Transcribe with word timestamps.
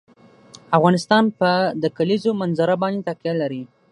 افغانستان 0.77 1.23
په 1.39 1.49
د 1.81 1.83
کلیزو 1.97 2.31
منظره 2.41 2.75
باندې 2.81 3.05
تکیه 3.07 3.33
لري. 3.41 3.63